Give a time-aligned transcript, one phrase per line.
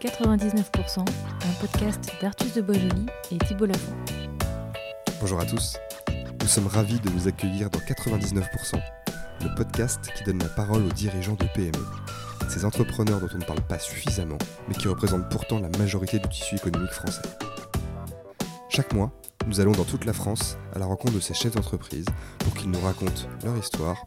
[0.00, 3.92] 99%, un podcast d'Artus de Boisjoli et Thibault Lafont.
[5.20, 5.76] Bonjour à tous,
[6.40, 8.80] nous sommes ravis de vous accueillir dans 99%,
[9.42, 11.84] le podcast qui donne la parole aux dirigeants de PME,
[12.48, 14.38] ces entrepreneurs dont on ne parle pas suffisamment,
[14.68, 17.28] mais qui représentent pourtant la majorité du tissu économique français.
[18.70, 19.12] Chaque mois,
[19.46, 22.06] nous allons dans toute la France à la rencontre de ces chefs d'entreprise
[22.38, 24.02] pour qu'ils nous racontent leur histoire,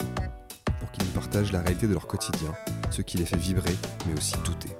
[0.80, 2.52] pour qu'ils nous partagent la réalité de leur quotidien,
[2.89, 3.75] ce qui les fait vibrer,
[4.07, 4.76] mais aussi douter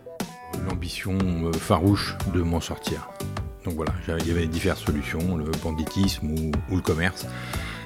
[0.68, 3.10] l'ambition euh, farouche de m'en sortir.
[3.66, 7.26] Donc voilà, il y avait diverses solutions, le banditisme ou, le commerce.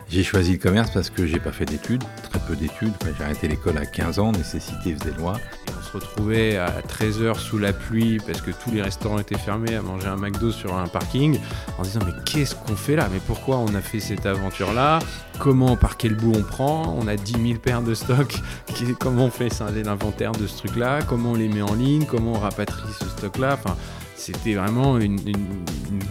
[0.10, 2.94] J'ai choisi le commerce parce que j'ai pas fait d'études, très peu d'études.
[3.18, 5.38] J'ai arrêté l'école à 15 ans, nécessité faisait loi.
[5.88, 10.08] Se à 13h sous la pluie parce que tous les restaurants étaient fermés à manger
[10.08, 11.40] un McDo sur un parking
[11.78, 13.08] en disant mais qu'est-ce qu'on fait là?
[13.12, 15.00] Mais pourquoi on a fait cette aventure-là?
[15.40, 16.96] Comment, par quel bout on prend?
[17.00, 18.36] On a 10 000 paires de stock.
[19.00, 19.50] Comment on fait
[19.84, 21.00] l'inventaire de ce truc-là?
[21.08, 22.06] Comment on les met en ligne?
[22.06, 23.54] Comment on rapatrie ce stock-là?
[23.54, 23.76] Enfin,
[24.16, 25.20] c'était vraiment une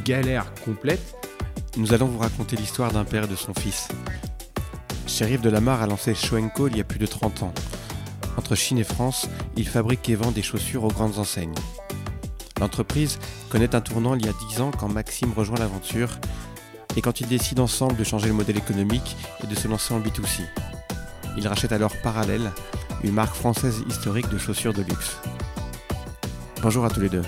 [0.05, 1.15] galère complète.
[1.77, 3.89] Nous allons vous raconter l'histoire d'un père et de son fils.
[5.07, 7.53] Shérif de Lamar a lancé Schwenko il y a plus de 30 ans.
[8.37, 11.55] Entre Chine et France, il fabrique et vend des chaussures aux grandes enseignes.
[12.61, 13.19] L'entreprise
[13.51, 16.19] connaît un tournant il y a 10 ans quand Maxime rejoint l'aventure
[16.97, 20.01] et quand ils décident ensemble de changer le modèle économique et de se lancer en
[20.01, 20.43] B2C.
[21.37, 22.51] Ils rachètent alors Parallèle,
[23.05, 25.19] une marque française historique de chaussures de luxe.
[26.63, 27.23] Bonjour à tous les deux.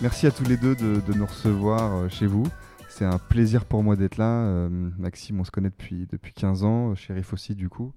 [0.00, 2.46] Merci à tous les deux de, nous recevoir euh, chez vous.
[2.88, 4.44] C'est un plaisir pour moi d'être là.
[4.44, 7.92] Euh, Maxime, on se connaît depuis, depuis 15 ans, Shérif aussi du coup.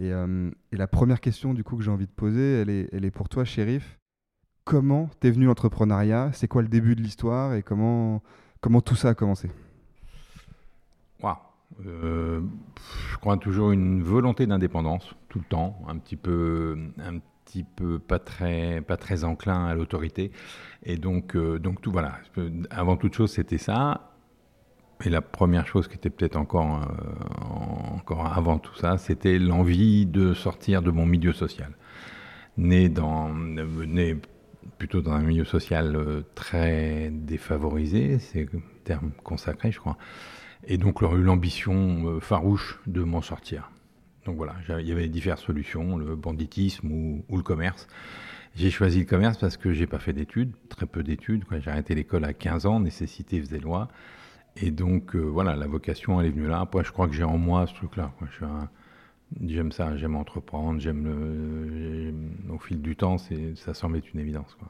[0.00, 3.28] Euh, et, la première question du coup que j'ai envie de poser, elle est, pour
[3.28, 3.98] toi Shérif.
[4.64, 6.30] Comment t'es venu l'entrepreneuriat?
[6.32, 8.22] C'est quoi le début de l'histoire et comment,
[8.84, 9.50] tout ça a commencé?
[11.22, 11.36] Waouh
[11.80, 17.98] Je crois toujours une volonté d'indépendance tout le temps, un petit peu, un petit peu
[17.98, 20.32] pas très, pas très enclin à l'autorité.
[20.82, 22.18] Et donc, euh, donc tout voilà.
[22.70, 24.13] Avant toute chose, c'était ça.
[25.04, 30.06] Et la première chose qui était peut-être encore, euh, encore avant tout ça, c'était l'envie
[30.06, 31.72] de sortir de mon milieu social.
[32.56, 34.16] Né, dans, né
[34.78, 39.98] plutôt dans un milieu social euh, très défavorisé, c'est le terme consacré, je crois.
[40.66, 43.70] Et donc, j'aurais eu l'ambition farouche de m'en sortir.
[44.24, 47.86] Donc voilà, il y avait diverses solutions, le banditisme ou, le commerce.
[48.54, 51.44] J'ai choisi le commerce parce que j'ai pas fait d'études, très peu d'études.
[51.58, 53.88] J'ai arrêté l'école à 15 ans, nécessité faisait loi.
[54.56, 56.60] Et donc euh, voilà, la vocation elle est venue là.
[56.60, 58.12] Après, je crois que j'ai en moi ce truc-là.
[59.42, 62.52] J'aime ça, j'aime entreprendre, j'aime le.
[62.54, 64.54] Au fil du temps, ça semble être une évidence.
[64.58, 64.68] Quoi.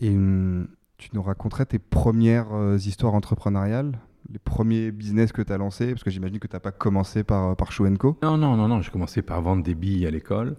[0.00, 0.66] Et hum,
[0.98, 3.98] tu nous raconterais tes premières euh, histoires entrepreneuriales?
[4.32, 5.90] Les premiers business que tu as lancés?
[5.90, 8.18] Parce que j'imagine que tu n'as pas commencé par, par Co.
[8.22, 8.82] Non, non, non, non.
[8.82, 10.56] J'ai commencé par vendre des billes à l'école.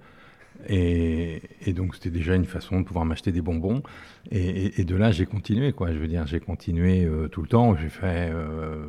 [0.70, 3.84] Et, donc, c'était déjà une façon de pouvoir m'acheter des bonbons.
[4.32, 5.92] Et, de là, j'ai continué, quoi.
[5.94, 7.76] Je veux dire, j'ai continué euh, tout le temps.
[7.76, 8.86] J'ai fait, euh,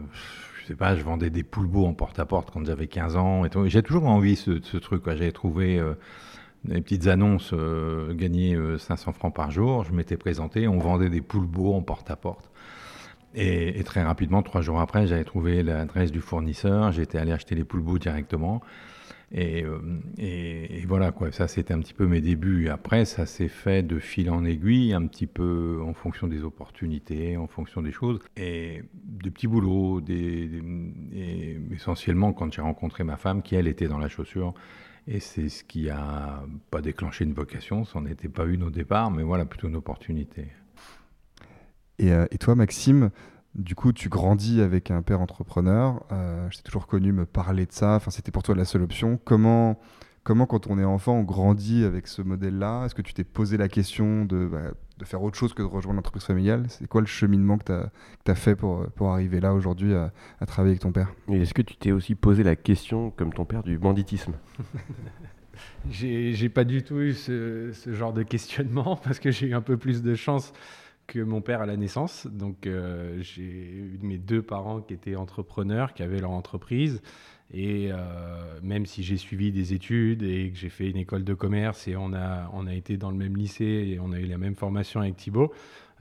[0.61, 3.45] je sais pas, je vendais des poulbeaux en porte-à-porte quand j'avais 15 ans.
[3.45, 5.03] Et j'ai toujours envie ce, ce truc.
[5.07, 5.95] J'avais trouvé euh,
[6.65, 7.55] des petites annonces,
[8.11, 9.85] gagner 500 francs par jour.
[9.85, 12.51] Je m'étais présenté, on vendait des poulbeaux en porte-à-porte.
[13.35, 17.65] Et, très rapidement, trois jours après, j'avais trouvé l'adresse du fournisseur, j'étais allé acheter les
[17.65, 18.63] poulbeaux directement.
[19.37, 19.79] Euh,
[20.17, 21.31] et, et, voilà, quoi.
[21.33, 22.67] ça c'était un petit peu mes débuts.
[22.67, 26.43] Et après, ça s'est fait de fil en aiguille, un petit peu en fonction des
[26.45, 28.21] opportunités, en fonction des choses.
[28.37, 33.99] Et des petits boulots, et essentiellement quand j'ai rencontré ma femme, qui elle était dans
[33.99, 34.55] la chaussure.
[35.07, 38.71] Et c'est ce qui a pas déclenché une vocation, ça n'en était pas une au
[38.71, 40.49] départ, mais voilà, plutôt une opportunité.
[42.03, 43.11] Euh, et, toi, Maxime,
[43.55, 46.05] du coup, tu grandis avec un père entrepreneur.
[46.13, 47.97] Euh, je t'ai toujours connu me parler de ça.
[47.97, 49.19] Enfin, c'était pour toi la seule option.
[49.25, 49.81] Comment,
[50.23, 52.85] comment, quand on est enfant, on grandit avec ce modèle-là?
[52.85, 55.67] Est-ce que tu t'es posé la question de, bah, de, faire autre chose que de
[55.67, 56.67] rejoindre l'entreprise familiale?
[56.69, 57.65] C'est quoi le cheminement que
[58.25, 60.13] tu as, fait pour, pour arriver là aujourd'hui à,
[60.47, 61.13] travailler avec ton père?
[61.29, 64.35] Et est-ce que tu t'es aussi posé la question, comme ton père, du banditisme?
[65.91, 69.61] J'ai pas du tout eu ce, ce, genre de questionnement parce que j'ai eu un
[69.61, 70.53] peu plus de chance
[71.09, 72.29] que mon père à la naissance.
[72.29, 77.03] Donc, euh, j'ai eu mes deux parents qui étaient entrepreneurs, qui avaient leur entreprise.
[77.51, 77.97] Et euh,
[78.63, 81.97] même si j'ai suivi des études et que j'ai fait une école de commerce et
[81.97, 84.55] on a, on a été dans le même lycée et on a eu la même
[84.55, 85.51] formation avec Thibault,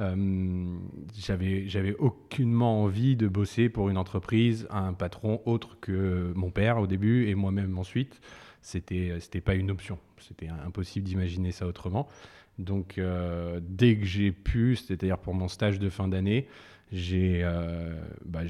[0.02, 0.78] euh,
[1.18, 6.88] j'avais, aucunement envie de bosser pour une entreprise, un patron autre que mon père au
[6.88, 8.20] début et moi-même ensuite.
[8.62, 9.98] C'était pas une option.
[10.20, 12.10] C'était impossible d'imaginer ça autrement.
[12.60, 16.48] Donc, euh, dès que j'ai pu, c'est-à-dire pour mon stage de fin d'année,
[16.92, 17.94] j'ai euh,
[18.26, 18.42] bah,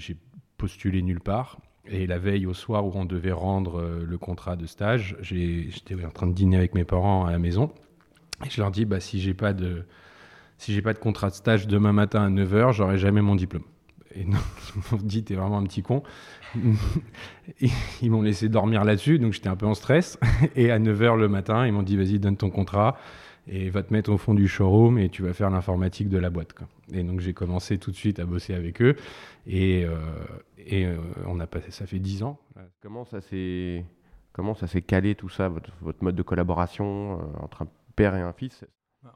[0.57, 1.59] postulé nulle part.
[1.89, 5.95] Et la veille au soir où on devait rendre euh, le contrat de stage, j'étais
[6.03, 7.71] en train de dîner avec mes parents à la maison.
[8.45, 9.85] Et je leur dis, bah, si j'ai pas de
[10.65, 13.63] j'ai pas de contrat de stage demain matin à 9h, j'aurai jamais mon diplôme.
[14.15, 16.01] Et ils m'ont dit, t'es vraiment un petit con.
[18.01, 20.19] ils m'ont laissé dormir là-dessus, donc j'étais un peu en stress.
[20.55, 22.97] Et à 9h le matin, ils m'ont dit, vas-y, donne ton contrat
[23.47, 26.29] et va te mettre au fond du showroom et tu vas faire l'informatique de la
[26.29, 26.53] boîte.
[26.93, 28.95] Et donc j'ai commencé tout de suite à bosser avec eux
[29.45, 29.95] et, euh,
[30.57, 32.39] et euh, on a passé, ça fait 10 ans.
[32.81, 33.85] Comment ça s'est
[34.33, 38.15] comment ça s'est calé tout ça, votre, votre mode de collaboration euh, entre un père
[38.15, 38.65] et un fils?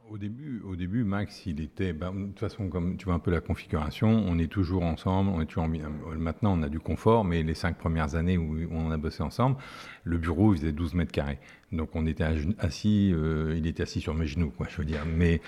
[0.10, 1.94] Au début, au début, Max, il était.
[1.94, 5.32] Ben, de toute façon, comme tu vois un peu la configuration, on est toujours ensemble.
[5.34, 5.68] On est toujours
[6.18, 9.58] maintenant, on a du confort, mais les cinq premières années où on a bossé ensemble,
[10.04, 11.40] le bureau faisait 12 mètres carrés.
[11.72, 12.26] Donc on était
[12.60, 15.06] assis, euh, il était assis sur mes genoux, quoi, je veux dire.
[15.08, 15.42] Mais,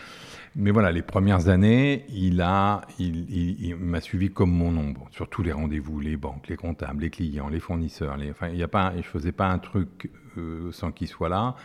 [0.56, 5.44] mais voilà, les premières années, il a, il, m'a suivi comme mon ombre sur tous
[5.44, 8.18] les rendez-vous, les banques, les comptables, les clients, les fournisseurs.
[8.18, 11.29] Les, enfin, il y a pas, je faisais pas un truc euh, sans qu'il soit
[11.29, 11.56] là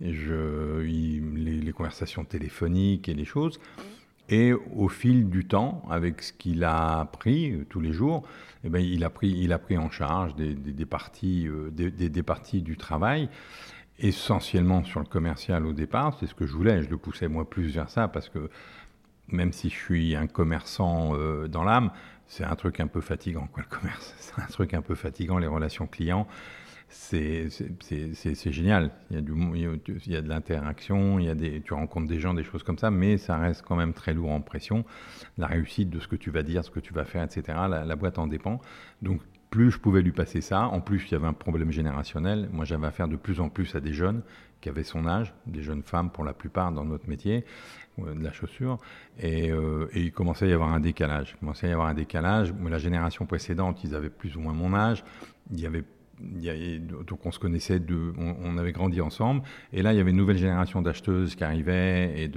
[0.00, 3.58] les, conversations téléphoniques et les choses.
[4.28, 8.24] Et au fil du temps, avec ce qu'il a appris euh, tous les jours,
[8.64, 11.90] eh ben, il, a pris, il a pris en charge des, des, parties, euh, des,
[11.90, 13.28] des, parties du travail,
[14.00, 16.16] essentiellement sur le commercial au départ.
[16.18, 16.82] C'est ce que je voulais.
[16.82, 18.50] Je le poussais moi plus vers ça parce que
[19.28, 21.92] même si je suis un commerçant euh, dans l'âme,
[22.26, 24.14] c'est un truc un peu fatigant, quoi, le commerce.
[24.18, 26.26] C'est un truc un peu fatigant, les relations clients
[26.88, 28.90] c'est génial.
[29.10, 29.32] Il y a, du,
[30.06, 31.18] il y a de l'interaction,
[31.64, 34.30] tu rencontres des gens, des choses comme ça, mais ça reste quand même très lourd
[34.30, 34.84] en pression.
[35.36, 37.96] La réussite de ce que tu vas dire, ce que tu vas faire, etc., la,
[37.96, 38.60] boîte en dépend.
[39.02, 42.48] Donc, plus je pouvais lui passer ça, en plus, il y avait un problème générationnel.
[42.52, 44.22] Moi, j'avais affaire de plus en plus à des jeunes
[44.60, 47.44] qui avaient son âge, des jeunes femmes pour la plupart dans notre métier
[47.98, 48.78] euh, de la chaussure,
[49.18, 51.34] et, euh, et, il commençait à y avoir un décalage.
[51.36, 52.54] Il commençait à y avoir un décalage.
[52.68, 55.04] La génération précédente, ils avaient plus ou moins mon âge.
[55.52, 55.84] Il y avait
[56.18, 57.80] donc on se connaissait,
[58.18, 59.42] on, avait grandi ensemble.
[59.72, 62.28] Et là, il y avait une nouvelle génération d'acheteuses qui arrivait et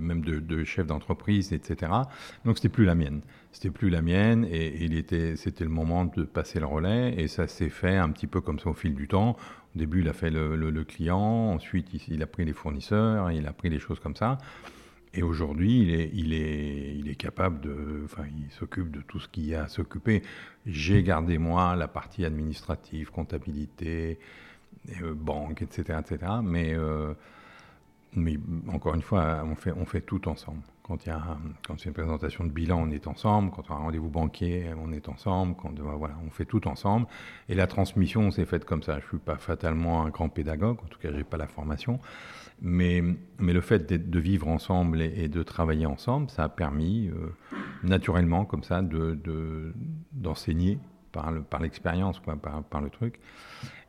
[0.00, 1.92] même de, chefs d'entreprise, etc.
[2.44, 3.22] Donc c'était plus la mienne.
[3.52, 7.14] C'était plus la mienne et, il était, c'était le moment de passer le relais.
[7.16, 9.36] Et ça s'est fait un petit peu comme ça au fil du temps.
[9.74, 11.52] Au début, il a fait le, client.
[11.52, 13.30] Ensuite, il, a pris les fournisseurs.
[13.30, 14.38] Il a pris les choses comme ça.
[15.12, 18.02] Et aujourd'hui, il est, capable de.
[18.04, 20.22] Enfin, il s'occupe de tout ce qu'il y a à s'occuper.
[20.66, 24.18] J'ai gardé, moi, la partie administrative, comptabilité,
[25.02, 25.98] euh, banque, etc.
[26.00, 26.32] etc.
[26.42, 27.12] Mais, euh,
[28.14, 28.38] mais
[28.72, 30.62] encore une fois, on fait, tout ensemble.
[30.84, 33.50] Quand il y a quand c'est une présentation de bilan, on est ensemble.
[33.50, 35.56] Quand on a un rendez-vous banquier, on est ensemble.
[35.60, 37.06] Quand, voilà, on fait tout ensemble.
[37.48, 39.00] Et la transmission, s'est faite comme ça.
[39.00, 40.78] Je ne suis pas fatalement un grand pédagogue.
[40.84, 41.98] En tout cas, je n'ai pas la formation.
[42.62, 43.02] Mais,
[43.38, 47.32] le fait de vivre ensemble et, de travailler ensemble, ça a permis euh,
[47.82, 48.82] naturellement, comme ça,
[50.12, 53.18] d'enseigner de, par l'expérience, par, le truc.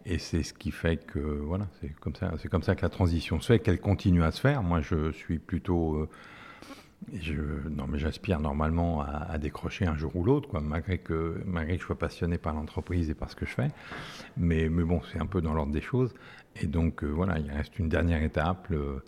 [0.06, 1.94] Et c'est ce qui fait que, voilà, c'est
[2.50, 4.64] comme ça que la transition se fait, qu'elle continue à se faire.
[4.64, 5.96] Moi, je suis plutôt.
[5.96, 6.10] Euh,
[7.69, 11.81] non, mais j'aspire normalement à, décrocher un jour ou l'autre, quoi, malgré que, malgré que
[11.81, 13.68] je sois passionné par l'entreprise et par ce que je fais.
[14.38, 16.13] Mais, mais bon, c'est un peu dans l'ordre des choses.
[16.62, 19.03] Et donc, euh, voilà, il reste une dernière étape, le,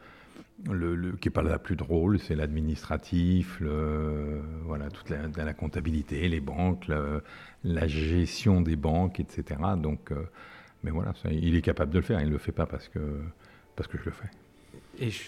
[0.72, 3.62] le, qui n'est pas la plus drôle, c'est l'administratif,
[4.66, 6.88] voilà, toute la, la, comptabilité, les banques,
[7.64, 9.60] la gestion des banques, etc.
[9.78, 10.24] Donc, euh,
[10.84, 13.22] mais voilà, il est capable de le faire, il ne le fait pas parce que,
[13.76, 14.30] parce que je le fais.
[15.00, 15.22] Et je,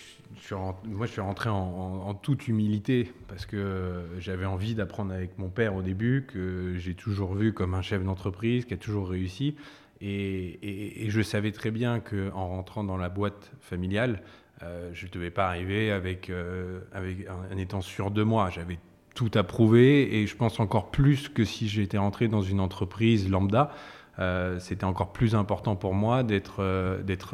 [0.86, 5.75] moi, je suis rentré en, toute humilité parce que j'avais envie d'apprendre avec mon père
[5.75, 9.55] au début, que j'ai toujours vu comme un chef d'entreprise qui a toujours réussi.
[10.01, 14.22] Et, je savais très bien qu'en rentrant dans la boîte familiale,
[14.63, 18.50] euh, je ne devais pas arriver avec, euh, avec en étant sûr de moi.
[18.50, 18.79] J'avais
[19.13, 23.72] tout approuvé et je pense encore plus que si j'étais rentré dans une entreprise lambda.
[24.19, 26.60] Euh, c'était encore plus important pour moi d'être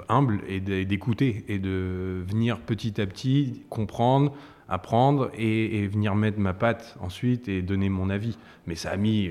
[0.10, 4.34] humble et d'écouter et de venir petit à petit comprendre,
[4.68, 8.38] apprendre et, et, venir mettre ma patte ensuite et donner mon avis.
[8.66, 9.30] Mais ça a mis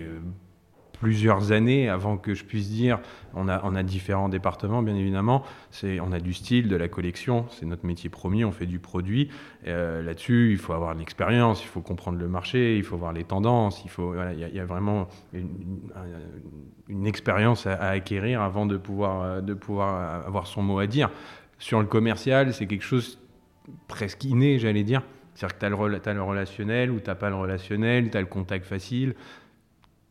[1.00, 3.00] plusieurs années avant que je puisse dire,
[3.35, 7.64] on a, différents départements bien évidemment, c'est, on a du style, de la collection, c'est
[7.64, 9.30] notre métier premier, on fait du produit.
[9.66, 13.14] Euh, là-dessus, il faut avoir de l'expérience, il faut comprendre le marché, il faut voir
[13.14, 19.54] les tendances, il faut, y, a vraiment une, expérience à, acquérir avant de pouvoir, de
[19.54, 21.11] pouvoir avoir son mot à dire.
[21.59, 23.19] Sur le commercial, c'est quelque chose
[23.88, 25.02] presque inné, j'allais dire.
[25.35, 25.61] C'est-à-dire que
[26.02, 29.14] tu as, le relationnel ou tu n'as pas le relationnel, tu as le contact facile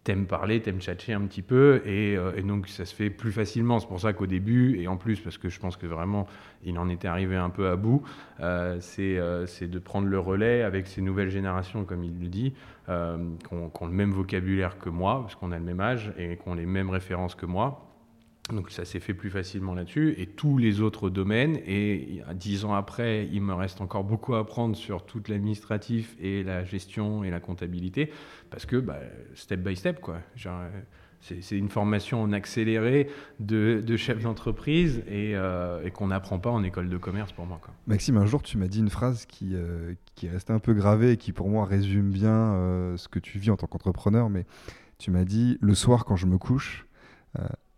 [0.03, 3.79] t'aimes parler, t'aimes tchatcher un petit peu, euh, et, donc ça se fait plus facilement.
[3.79, 6.27] C'est pour ça qu'au début, et en plus parce que je pense que vraiment
[6.63, 8.01] il en était arrivé un peu à bout,
[8.39, 12.53] euh, euh, c'est de prendre le relais avec ces nouvelles générations, comme il le dit,
[12.87, 16.47] qui ont, le même vocabulaire que moi, parce qu'on a le même âge, et qui
[16.47, 17.88] ont les mêmes références que moi.
[18.49, 20.15] Donc ça s'est fait plus facilement là-dessus.
[20.17, 24.39] Et tous les autres domaines, et dix ans après, il me reste encore beaucoup à
[24.39, 28.11] apprendre sur tout l'administratif et la gestion et la comptabilité,
[28.49, 28.99] parce que bah,
[29.35, 30.19] step by step, quoi.
[31.21, 33.09] C'est une formation en accéléré
[33.41, 37.59] de, de chef d'entreprise et, euh, qu'on n'apprend pas en école de commerce pour moi.
[37.87, 40.73] Maxime, un jour, tu m'as dit une phrase qui, euh, qui est restée un peu
[40.73, 44.29] gravée et qui, pour moi, résume bien euh, ce que tu vis en tant qu'entrepreneur.
[44.29, 44.45] Mais
[44.97, 46.87] tu m'as dit, le soir, quand je me couche,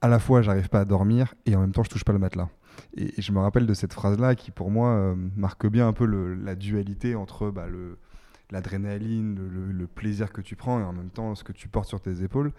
[0.01, 2.20] à la fois, j'arrive pas à dormir et en même temps, je touche pas le
[2.20, 2.50] matelas.
[2.98, 6.55] Et, je me rappelle de cette phrase-là qui, pour moi, marque bien un peu la
[6.55, 7.98] dualité entre bah, le
[8.51, 11.88] l'adrénaline, le, le, plaisir que tu prends et en même temps ce que tu portes
[11.88, 12.51] sur tes épaules.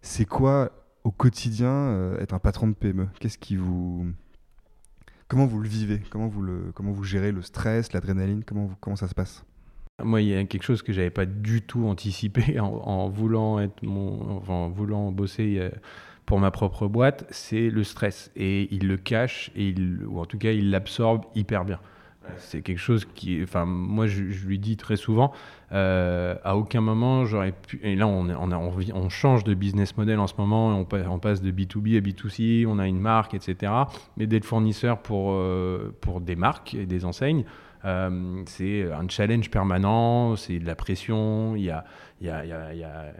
[0.00, 0.72] C'est quoi
[1.04, 4.06] au quotidien euh, être un patron de PME Qu'est-ce qui vous
[5.28, 6.02] comment vous le vivez?
[6.10, 8.44] Comment vous le comment vous gérez le stress, l'adrénaline?
[8.44, 9.44] Comment comment ça se passe?
[10.02, 13.82] Moi, il y a quelque chose que j'avais pas du tout anticipé en, voulant être
[13.82, 15.70] mon, en voulant bosser euh,
[16.26, 18.30] pour ma propre boîte, c'est le stress.
[18.36, 21.78] Et il le cache, et il, ou en tout cas, il l'absorbe hyper bien.
[22.38, 25.32] C'est quelque chose qui, enfin, moi, je, lui dis très souvent,
[25.72, 27.80] euh, à aucun moment j'aurais pu.
[27.82, 31.18] Et là, on, on, a, on, change de business model en ce moment, on, on,
[31.18, 33.72] passe de B2B à B2C, on a une marque, etc.
[34.16, 37.44] Mais d'être fournisseur pour, euh, pour des marques et des enseignes,
[37.84, 41.84] euh, c'est un challenge permanent, c'est de la pression, il y a,
[42.20, 43.12] il y a, il y a il y, a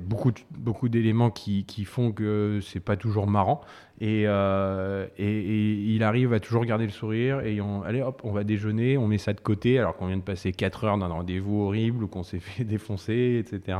[0.00, 3.60] beaucoup, beaucoup d'éléments qui, font que c'est pas toujours marrant.
[4.00, 7.40] Et, euh, et, il arrive à toujours garder le sourire.
[7.40, 10.16] Et on, allez, hop, on va déjeuner, on met ça de côté, alors qu'on vient
[10.16, 13.78] de passer 4 heures d'un rendez-vous horrible ou qu'on s'est fait défoncer, etc.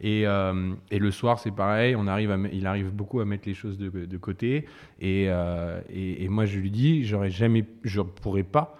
[0.00, 1.96] Et, euh, et le soir, c'est pareil.
[1.96, 4.66] On arrive il arrive beaucoup à mettre les choses de, côté.
[5.00, 8.76] Et, euh, et, moi, je lui dis, j'aurais jamais, je pourrais pas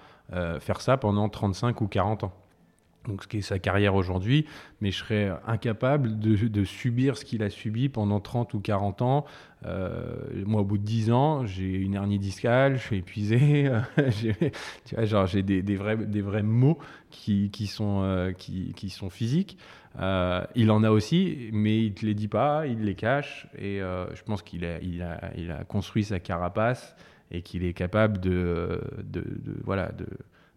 [0.61, 2.42] faire ça pendant 35 ou 40 ans
[3.07, 4.47] donc ce qui est sa carrière aujourd'hui,
[4.81, 9.25] mais je serais incapable de, subir ce qu'il a subi pendant 30 ou 40 ans.
[9.65, 10.17] Euh,
[10.47, 13.71] moi, au bout de 10 ans, j'ai une hernie discale, je suis épuisé,
[14.09, 16.79] j'ai des, vrais, des vrais mots
[17.11, 19.59] qui, sont, euh, qui, sont physiques.
[20.01, 23.47] Euh, il en a aussi, mais il ne te les dit pas, il les cache,
[23.59, 26.95] et je pense qu'il a, construit sa carapace
[27.31, 28.81] et qu'il est capable de
[29.65, 30.07] voilà, de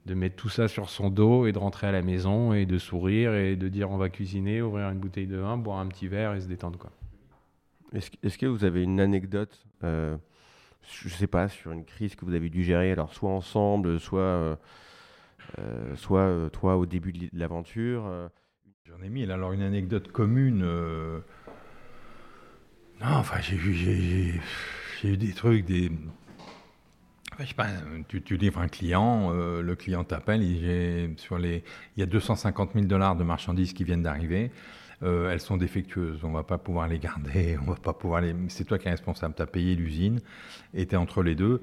[0.06, 2.78] de mettre tout ça sur son dos et de rentrer à la maison et de
[2.78, 6.08] sourire et de dire on va cuisiner, ouvrir une bouteille de vin, boire un petit
[6.08, 6.78] verre et se détendre.
[6.78, 6.92] quoi.
[7.94, 10.18] Est-ce, que vous avez une anecdote, euh,
[10.92, 14.00] je ne sais pas, sur une crise que vous avez dû gérer, alors soit ensemble,
[14.00, 14.56] soit, euh,
[15.60, 18.30] euh, soit toi au début de l'aventure
[18.84, 20.60] J'en ai mis alors une anecdote commune.
[20.60, 21.24] Non,
[23.02, 23.74] enfin j'ai eu,
[25.02, 25.92] j'ai eu des trucs, des
[27.40, 27.68] je sais pas,
[28.08, 31.64] tu, tu, livres un client, euh, le client t'appelle, il, sur les,
[31.96, 34.52] il y a 250 000 dollars de marchandises qui viennent d'arriver.
[35.04, 38.34] Euh, elles sont défectueuses, on va pas pouvoir les garder, on va pas pouvoir les.
[38.48, 40.20] C'est toi qui es responsable, tu as payé l'usine,
[40.74, 41.62] et tu es entre les deux.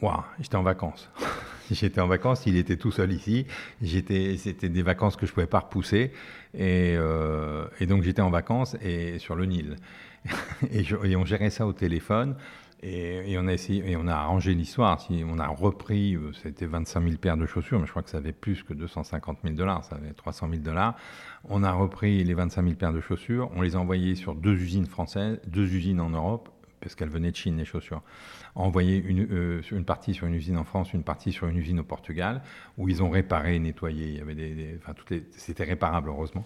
[0.00, 1.10] Waouh, j'étais en vacances.
[1.70, 3.46] j'étais en vacances, il était tout seul ici.
[3.84, 6.12] C'était des vacances que je pouvais pas repousser,
[6.54, 9.76] et, euh, et donc j'étais en vacances et sur le Nil.
[10.72, 12.36] et, et, on gérait ça au téléphone.
[12.84, 14.98] Et, on a essayé, on a arrangé l'histoire.
[15.28, 18.18] On a repris, euh, c'était 25 000 paires de chaussures, mais je crois que ça
[18.18, 20.96] avait plus que 250 000 dollars, ça avait 300 000 dollars.
[21.44, 24.54] On a repris les 25 000 paires de chaussures, on les a envoyées sur deux
[24.54, 26.48] usines françaises, deux usines en Europe,
[26.80, 28.02] parce qu'elles venaient de Chine, les chaussures.
[28.56, 31.84] Envoyé une, euh, partie sur une usine en France, une partie sur une usine au
[31.84, 32.42] Portugal,
[32.76, 34.08] où ils ont réparé, nettoyé.
[34.08, 36.44] Il y avait des, enfin, toutes les, c'était réparable, heureusement.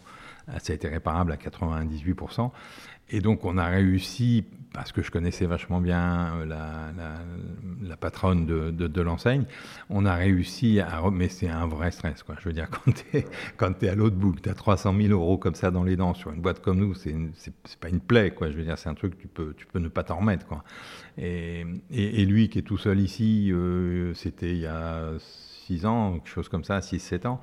[0.59, 2.52] Ça a été réparable à 98%.
[3.08, 9.00] Et donc on a réussi, parce que je connaissais vachement bien euh, la, patronne de,
[9.00, 9.44] l'enseigne,
[9.90, 11.02] on a réussi à...
[11.12, 12.34] Mais c'est un vrai stress, quoi.
[12.40, 12.68] Je veux dire,
[13.56, 15.96] quand tu es, à l'autre bout, tu as 300 000 euros comme ça dans les
[15.96, 17.14] dents sur une boîte comme nous, c'est
[17.80, 18.50] pas une plaie, quoi.
[18.50, 20.64] Je veux dire, c'est un truc, tu peux, tu peux ne pas t'en remettre, quoi.
[21.16, 26.14] Et, et, lui qui est tout seul ici, euh, c'était il y a 6 ans,
[26.14, 27.40] quelque chose comme ça, 6-7 ans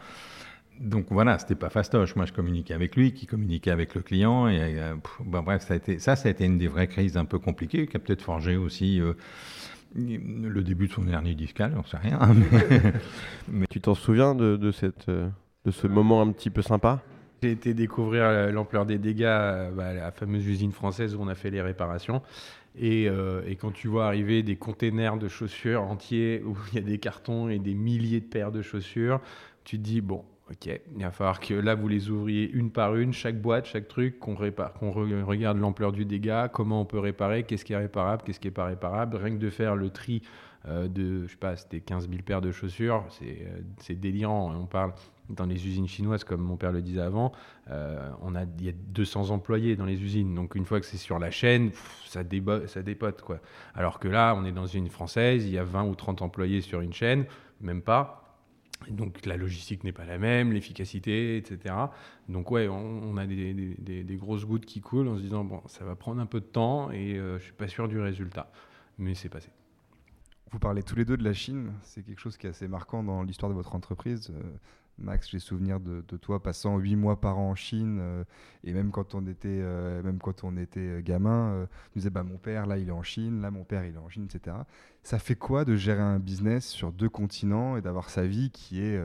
[0.80, 2.16] donc voilà, c'était pas fastoche.
[2.16, 4.48] Moi, je communiquais avec lui, qui communiquait avec le client.
[4.48, 7.18] Et euh, bah, bref, ça a, été, ça, ça a été une des vraies crises
[7.18, 9.14] un peu compliquées, qui a peut-être forgé aussi euh,
[9.96, 12.20] le début de son hernie discale, j'en sais rien.
[13.48, 13.66] mais...
[13.70, 15.30] Tu t'en souviens de, cette, euh,
[15.66, 17.02] de ce moment un petit peu sympa?
[17.42, 19.24] J'ai été découvrir l'ampleur des dégâts
[19.76, 22.22] bah, à la fameuse usine française où on a fait les réparations.
[22.80, 26.82] Et, et, quand tu vois arriver des containers de chaussures entiers où il y a
[26.82, 29.20] des cartons et des milliers de paires de chaussures,
[29.66, 32.96] tu te dis, bon, Ok, il va falloir que là vous les ouvriez une par
[32.96, 37.66] une, chaque boîte, chaque truc, qu'on regarde l'ampleur du dégât, comment on peut réparer, qu'est-ce
[37.66, 39.16] qui est réparable, qu'est-ce qui est pas réparable.
[39.18, 40.22] Rien que de faire le tri
[40.68, 43.48] euh, de, je sais pas, c'était 15 000 paires de chaussures, c'est,
[43.90, 44.54] euh, délirant.
[44.56, 44.94] On parle
[45.30, 47.32] dans les usines chinoises, comme mon père le disait avant,
[47.72, 50.36] euh, on a, il y a 200 employés dans les usines.
[50.36, 51.72] Donc une fois que c'est sur la chaîne,
[52.06, 52.22] ça,
[52.68, 53.22] ça dépote.
[53.24, 53.40] Quoi.
[53.74, 56.62] Alors que là, on est dans une française, il y a 20 ou 30 employés
[56.62, 57.26] sur une chaîne,
[57.60, 58.23] même pas.
[58.90, 61.76] Donc la logistique n'est pas la même, l'efficacité, etc.
[62.30, 65.96] Donc ouais, on, a des, grosses gouttes qui coulent en se disant, bon, ça va
[65.96, 68.52] prendre un peu de temps et euh, je suis pas sûr du résultat.
[68.98, 69.50] Mais c'est passé.
[70.54, 73.04] Vous parlez tous les deux de la Chine, c'est quelque chose qui est assez marquant
[73.04, 74.30] dans l'histoire de votre entreprise.
[74.30, 74.42] Euh,
[75.00, 78.24] Max, j'ai souvenir de, toi passant huit mois par an en Chine, euh,
[78.64, 82.24] et même quand on était, euh, même quand on était euh, gamin, nous disait bah
[82.24, 84.56] mon père là il est en Chine, là mon père il est en Chine, etc.
[85.02, 88.82] Ça fait quoi de gérer un business sur deux continents et d'avoir sa vie qui
[88.82, 89.02] est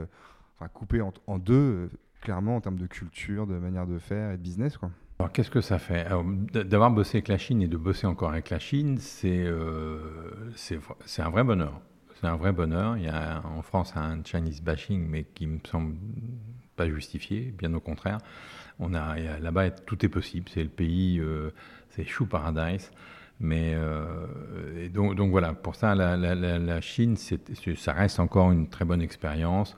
[0.74, 1.90] coupée en, deux,
[2.20, 4.78] clairement en termes de culture, de manière de faire et de business.
[5.18, 6.06] Alors qu'est-ce que ça fait?
[6.52, 9.46] D'avoir bossé avec la Chine et de bosser encore avec la Chine, c'est
[10.54, 11.80] c'est un vrai bonheur
[12.20, 12.96] c'est un vrai bonheur.
[12.96, 15.96] Il y a en France un Chinese bashing, mais qui me semble
[16.76, 18.18] pas justifié, bien au contraire.
[18.78, 20.48] On a, là-bas, tout est possible.
[20.52, 21.50] C'est le pays, euh,
[21.90, 22.90] c'est chou paradise.
[23.40, 28.68] Mais euh, donc, donc, voilà, pour ça, la, la, la Chine, ça reste encore une
[28.68, 29.76] très bonne expérience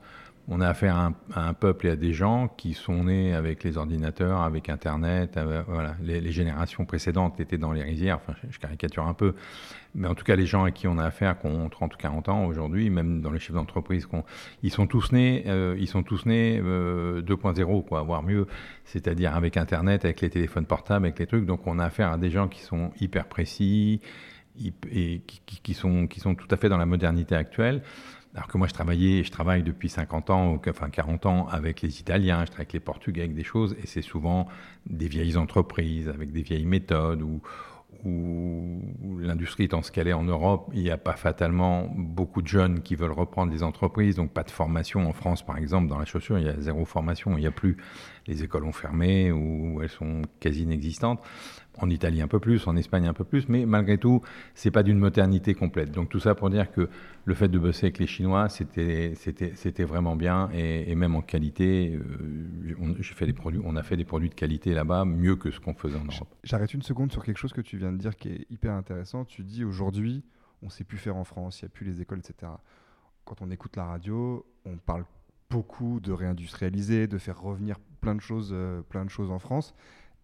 [0.53, 1.13] on a affaire à
[1.47, 5.39] un, peuple et à des gens qui sont nés avec les ordinateurs, avec Internet.
[5.65, 5.95] voilà.
[6.03, 9.33] Les, générations précédentes étaient dans les rizières, enfin, je, caricature un peu.
[9.95, 11.97] Mais en tout cas, les gens à qui on a affaire, qui ont 30 ou
[11.97, 14.05] 40 ans aujourd'hui, même dans les chefs d'entreprise,
[14.61, 18.45] ils sont tous nés, euh, ils sont tous nés 2.0, euh, quoi, voire mieux,
[18.83, 21.45] c'est-à-dire avec Internet, avec les téléphones portables, avec les trucs.
[21.45, 24.01] Donc on a affaire à des gens qui sont hyper précis
[24.91, 25.21] et
[25.63, 27.83] qui sont tout à fait dans la modernité actuelle.
[28.33, 31.99] Alors que moi, je travaillais, je travaille depuis 50 ans, enfin 40 ans avec les
[31.99, 34.47] Italiens, je travaille avec les Portugais, avec des choses, et c'est souvent
[34.85, 37.41] des vieilles entreprises avec des vieilles méthodes où,
[39.19, 42.81] l'industrie étant ce qu'elle est en Europe, il n'y a pas fatalement beaucoup de jeunes
[42.81, 46.05] qui veulent reprendre des entreprises, donc pas de formation en France, par exemple, dans la
[46.05, 47.77] chaussure, il y a zéro formation, il n'y a plus,
[48.27, 51.21] les écoles ont fermé ou elles sont quasi inexistantes
[51.77, 54.21] en Italie un peu plus, en Espagne un peu plus, mais malgré tout,
[54.55, 55.91] c'est pas d'une modernité complète.
[55.91, 56.89] Donc tout ça pour dire que
[57.25, 62.75] le fait de bosser avec les Chinois, c'était vraiment bien et, même en qualité, euh,
[62.79, 66.35] on a fait des produits de qualité là-bas mieux que ce qu'on faisait en Europe.
[66.43, 69.25] J'arrête une seconde sur quelque chose que tu viens de dire qui est hyper intéressant.
[69.25, 70.23] Tu dis aujourd'hui,
[70.61, 72.51] on sait plus faire en France, il n'y a plus les écoles, etc.
[73.25, 75.05] Quand on écoute la radio, on parle
[75.51, 79.75] beaucoup de réindustrialiser, de faire revenir plein de choses, euh, plein de choses en France.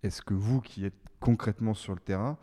[0.02, 2.38] Est-ce que vous qui êtes concrètement sur le terrain,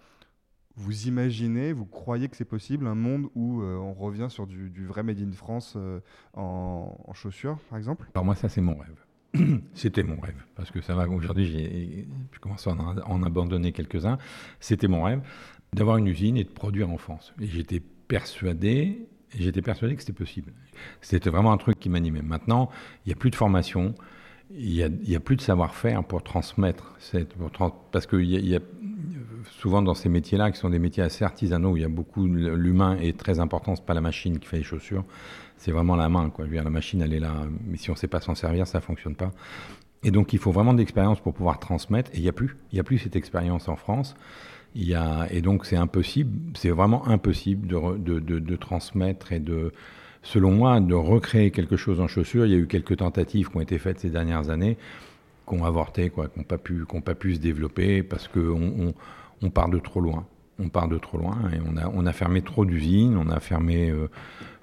[0.77, 4.87] vous imaginez, vous croyez que c'est possible un monde où euh, on revient sur du,
[4.87, 6.01] vrai Made in France euh,
[6.35, 8.11] en, chaussures, par exemple?
[8.15, 9.05] Alors moi, ça c'est mon rêve.
[9.75, 12.09] C'était mon rêve, parce que ça va, aujourd'hui j'ai
[12.41, 14.19] commencé à en, en abandonner quelques-uns.
[14.61, 15.23] C'était mon rêve
[15.73, 17.33] d'avoir une usine et de produire en France.
[17.41, 20.53] Et j'étais persuadé, j'étais persuadé que c'était possible.
[21.01, 22.23] C'était vraiment un truc qui m'animait.
[22.23, 22.71] Maintenant,
[23.05, 23.95] il n'y a plus de formation,
[24.51, 26.97] il n'y a, plus de savoir-faire pour transmettre.
[27.91, 28.61] parce qu'il y, a
[29.51, 32.27] souvent dans ces métiers-là, qui sont des métiers assez artisanaux, où il y a beaucoup.
[32.27, 35.05] L'humain est très important, ce n'est pas la machine qui fait les chaussures,
[35.57, 36.31] c'est vraiment la main.
[36.39, 37.35] La machine, elle est là,
[37.67, 39.31] mais si on ne sait pas s'en servir, ça ne fonctionne pas.
[40.03, 42.57] Et donc, il faut vraiment d'expérience pour pouvoir transmettre, et il n'y a plus.
[42.71, 44.15] Il n'y a plus cette expérience en France.
[44.77, 49.73] Et donc, c'est impossible, c'est vraiment impossible de, transmettre et de
[50.23, 52.47] selon moi, de recréer quelque chose en chaussures.
[52.47, 54.77] Il y a eu quelques tentatives qui ont été faites ces dernières années,
[55.49, 58.95] qui ont avorté, quoi, qui n'ont pas, pu, pas pu se développer parce qu'on
[59.43, 60.27] on, part de trop loin.
[60.59, 61.59] On part de trop loin et
[61.95, 64.09] on a, fermé trop d'usines, on a fermé euh,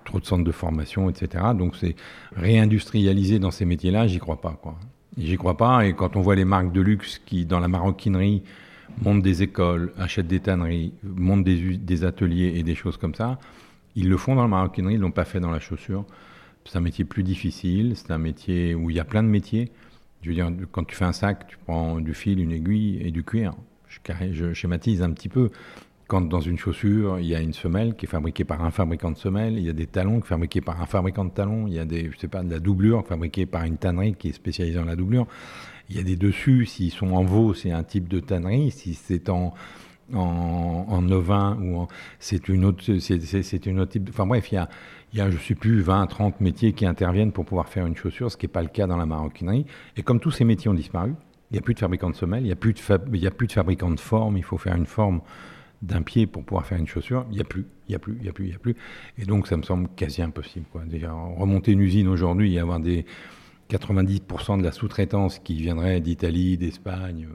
[0.03, 1.43] trop de centres de formation, etc.
[1.57, 1.95] Donc c'est
[2.35, 4.59] réindustrialiser dans ces métiers-là, j'y crois pas.
[5.17, 5.85] J'y crois pas.
[5.85, 8.43] Et quand on voit les marques de luxe qui, dans la maroquinerie,
[9.01, 13.39] montent des écoles, achètent des tanneries, montent des, des ateliers et des choses comme ça,
[13.95, 16.05] ils le font dans la maroquinerie, ils ne l'ont pas fait dans la chaussure.
[16.65, 19.71] C'est un métier plus difficile, c'est un métier où il y a plein de métiers.
[20.21, 23.11] Je veux dire, quand tu fais un sac, tu prends du fil, une aiguille et
[23.11, 23.53] du cuir.
[24.31, 25.49] Je, schématise un petit peu.
[26.11, 29.11] Quand dans une chaussure, il y a une semelle qui est fabriquée par un fabricant
[29.11, 31.79] de semelles, il y a des talons fabriqués par un fabricant de talons, il y
[31.79, 34.77] a des, je sais pas, de la doublure fabriquée par une tannerie qui est spécialisée
[34.77, 35.25] dans la doublure.
[35.89, 38.71] Il y a des dessus, s'ils sont en veau, c'est un type de tannerie.
[38.71, 39.53] Si c'est en,
[40.13, 41.87] en, en ovin ou
[42.19, 44.67] c'est une autre c'est une autre type enfin bref il y a
[45.13, 47.95] il y a je sais plus 20 30 métiers qui interviennent pour pouvoir faire une
[47.95, 50.69] chaussure ce qui n'est pas le cas dans la maroquinerie et comme tous ces métiers
[50.69, 51.13] ont disparu
[51.49, 52.81] il n'y a plus de fabricants de semelles il n'y a plus de
[53.27, 55.21] a plus de fabricants de formes il faut faire une forme
[55.81, 58.17] d'un pied pour pouvoir faire une chaussure il n'y a plus il y a plus
[58.19, 58.75] il y a plus il y a plus
[59.17, 62.79] et donc ça me semble quasi impossible quoi déjà remonter une usine aujourd'hui et avoir
[62.79, 63.05] des
[63.71, 67.27] 90% de la sous-traitance qui viendrait d'Italie, d'Espagne.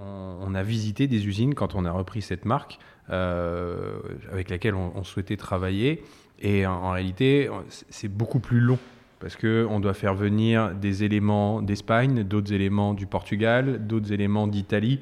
[0.00, 2.78] On, a visité des usines quand on a repris cette marque
[3.10, 3.98] euh,
[4.32, 6.02] avec laquelle on, souhaitait travailler.
[6.40, 8.78] Et en, réalité, c'est beaucoup plus long
[9.20, 15.00] parce qu'on doit faire venir des éléments d'Espagne, d'autres éléments du Portugal, d'autres éléments d'Italie.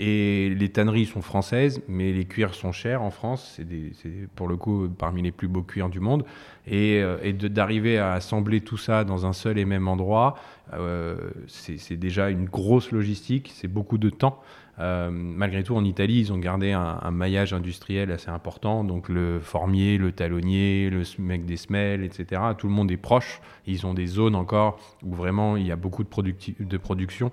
[0.00, 3.60] Et les tanneries sont françaises, mais les cuirs sont chers en France.
[4.00, 6.24] C'est pour le coup parmi les plus beaux cuirs du monde.
[6.68, 10.36] Et, et d'arriver à assembler tout ça dans un seul et même endroit,
[10.74, 14.40] euh, c'est déjà une grosse logistique, c'est beaucoup de temps.
[14.80, 18.84] Euh, malgré tout, en Italie, ils ont gardé un, maillage industriel assez important.
[18.84, 22.42] Donc le formier, le talonnier, le mec des semelles, etc.
[22.56, 23.40] Tout le monde est proche.
[23.66, 27.32] Ils ont des zones encore où vraiment il y a beaucoup de production.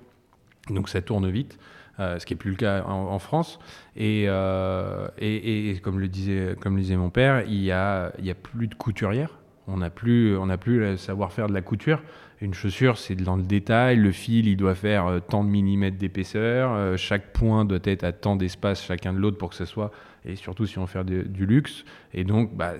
[0.69, 1.60] Donc ça tourne vite.
[1.99, 3.60] Euh, ce qui n'est plus le cas en, France.
[3.97, 6.55] Euh, et, et, comme, le disait,
[6.97, 9.29] mon père, il n'y a, y a plus de couturière.
[9.67, 12.03] On n'a plus, le savoir-faire de la couture.
[12.41, 13.95] Une chaussure, c'est dans le détail.
[13.95, 16.97] Le fil, il doit faire euh, tant de millimètres d'épaisseur.
[16.97, 19.91] chaque point doit être à tant d'espace chacun de l'autre pour que ce soit.
[20.25, 21.86] Et surtout si on veut faire du luxe.
[22.13, 22.73] Et donc, bah,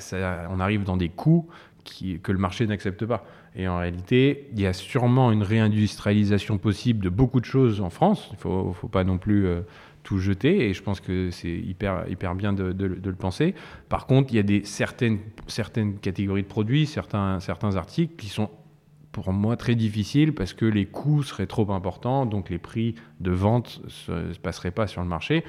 [0.50, 1.48] on arrive dans des coûts
[2.22, 3.26] que le marché n'accepte pas.
[3.56, 7.90] Et en réalité, il y a sûrement une réindustrialisation possible de beaucoup de choses en
[7.90, 8.28] France.
[8.32, 9.62] Il ne faut, pas non plus euh,
[10.04, 10.70] tout jeter.
[10.70, 13.56] Et je pense que c'est hyper, hyper bien de, le penser.
[13.88, 18.28] Par contre, il y a des, certaines, certaines catégories de produits, certains, certains articles qui
[18.28, 18.50] sont
[19.14, 23.32] pour moi très difficiles parce que les coûts seraient trop importants, donc les prix de
[23.32, 25.46] vente ne se passeraient pas sur le marché.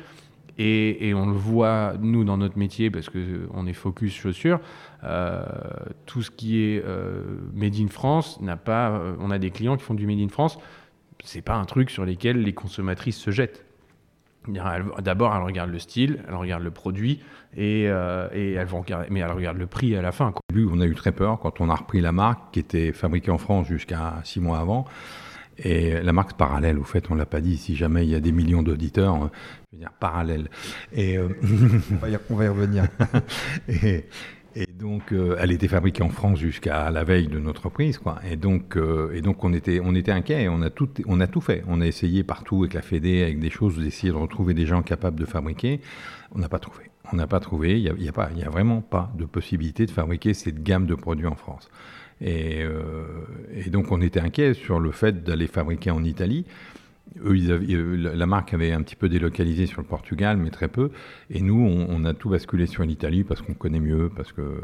[0.59, 4.61] Et, on le voit, nous, dans notre métier, parce qu'on est focus chaussures,
[5.05, 5.45] euh,
[6.07, 8.91] tout ce qui est euh, Made in France n'a pas.
[8.91, 10.59] Euh, on a des clients qui font du Made in France.
[11.25, 13.65] C'est pas un truc sur lequel les consommatrices se jettent.
[15.01, 17.21] D'abord, elles regardent le style, elles regardent le produit
[17.57, 20.29] et, elles vont mais elles regardent le prix à la fin.
[20.29, 22.93] Au début, on a eu très peur quand on a repris la marque qui était
[22.93, 24.85] fabriquée en France jusqu'à six mois avant.
[25.59, 28.21] Et la marque parallèle, au fait, on l'a pas dit, si jamais il y a
[28.21, 29.29] des millions d'auditeurs, euh,
[29.73, 30.49] je veux dire parallèle.
[30.93, 31.29] Et, euh,
[31.93, 32.89] on, va y, revenir.
[33.69, 34.05] et,
[34.55, 38.19] et, donc, euh, elle était fabriquée en France jusqu'à la veille de notre reprise, quoi.
[38.31, 38.79] Et donc,
[39.13, 40.49] et donc on était, on était inquiet.
[40.49, 41.63] On a tout, on a tout fait.
[41.69, 44.83] On a essayé partout avec la Fédé, avec des choses, d'essayer de retrouver des gens
[44.83, 45.81] capables de fabriquer.
[46.33, 46.91] On n'a pas trouvé.
[47.13, 47.81] On n'a pas trouvé.
[47.81, 50.35] Il n'y a, y a, pas, il y a vraiment pas de possibilité de fabriquer
[50.35, 51.71] cette gamme de produits en France.
[52.23, 53.05] Euh,
[53.55, 56.45] et, donc on était inquiet sur le fait d'aller fabriquer en Italie.
[57.25, 60.91] Eux, euh, la marque avait un petit peu délocalisé sur le Portugal, mais très peu.
[61.31, 64.61] Et nous, on, a tout basculé sur l'Italie parce qu'on connaît mieux, parce que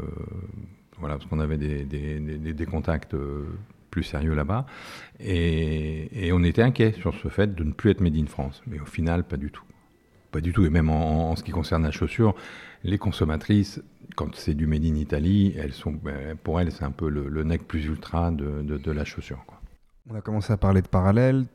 [0.99, 3.45] voilà, parce qu'on avait des, contacts euh,
[3.89, 4.65] plus sérieux là-bas.
[5.19, 8.61] Et, on était inquiet sur ce fait de ne plus être made in France.
[8.67, 9.63] Mais au final, pas du tout.
[10.33, 10.65] Pas du tout.
[10.65, 12.35] Et même en ce qui concerne la chaussure,
[12.83, 13.81] les consommatrices
[14.15, 17.27] quand c'est du Made in Italy, elles sont, ben, pour elles, c'est un peu le,
[17.27, 19.43] le, nec plus ultra de, de, la chaussure.
[20.09, 21.45] On a commencé à parler de parallèle.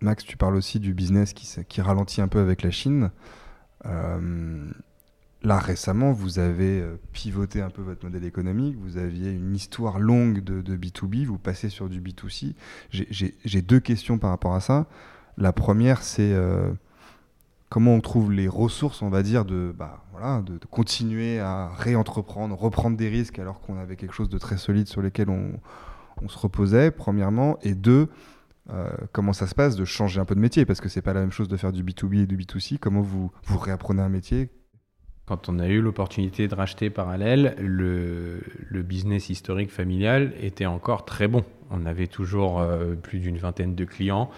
[0.00, 3.10] Max, tu parles aussi du business qui, qui ralentit un peu avec la Chine.
[3.86, 4.70] Euh,
[5.42, 8.76] là, récemment, vous avez euh, pivoté un peu votre modèle économique.
[8.78, 11.26] Vous aviez une histoire longue de, de B2B.
[11.26, 12.54] Vous passez sur du B2C.
[12.90, 14.86] J'ai deux questions par rapport à ça.
[15.36, 16.70] La première, c'est euh,
[17.74, 22.56] comment on trouve les ressources, on va dire, de, bah, voilà, de, continuer à réentreprendre,
[22.56, 25.58] reprendre des risques alors qu'on avait quelque chose de très solide sur lequel on,
[26.28, 28.06] se reposait, premièrement, et deux,
[28.70, 31.14] euh, comment ça se passe de changer un peu de métier, parce que c'est pas
[31.14, 34.08] la même chose de faire du B2B et du B2C, comment vous, vous réapprenez un
[34.08, 34.50] métier?
[35.26, 41.06] Quand on a eu l'opportunité de racheter Parallèle, le, le, business historique familial était encore
[41.06, 41.44] très bon.
[41.70, 44.30] On avait toujours euh, plus d'une vingtaine de clients.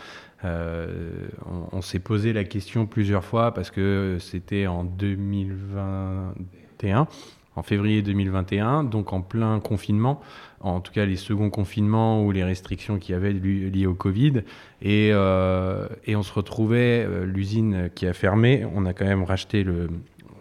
[0.44, 1.28] Euh,
[1.72, 7.08] on, s'est posé la question plusieurs fois parce que c'était en 2021
[7.56, 10.20] en février 2021, donc en plein confinement,
[10.60, 14.42] en tout cas les seconds confinements ou les restrictions qu'il y avait liées au Covid.
[14.82, 19.64] Et, euh, on se retrouvait, euh, l'usine qui a fermé, on a quand même racheté
[19.64, 19.88] le,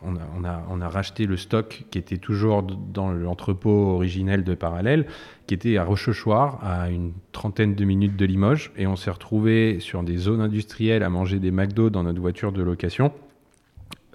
[0.06, 5.08] on a, racheté le stock qui était toujours dans l'entrepôt originel de Parallèle,
[5.48, 8.72] qui était à Rochechouart, à une trentaine de minutes de Limoges.
[8.78, 12.52] Et on s'est retrouvé sur des zones industrielles à manger des McDo dans notre voiture
[12.52, 13.12] de location.